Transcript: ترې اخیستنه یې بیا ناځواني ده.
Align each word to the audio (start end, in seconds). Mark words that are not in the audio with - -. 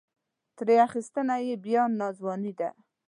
ترې 0.57 0.75
اخیستنه 0.87 1.35
یې 1.47 1.55
بیا 1.65 1.83
ناځواني 1.99 2.53
ده. 2.59 2.69